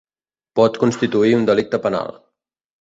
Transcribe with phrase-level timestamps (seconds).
[0.59, 2.13] Pot constituir un delicte penal.